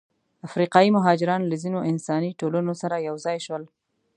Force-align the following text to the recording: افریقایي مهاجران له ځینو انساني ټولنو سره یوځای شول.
افریقایي 0.47 0.89
مهاجران 0.97 1.41
له 1.47 1.55
ځینو 1.63 1.79
انساني 1.91 2.31
ټولنو 2.39 2.73
سره 2.81 3.05
یوځای 3.09 3.37
شول. 3.45 3.63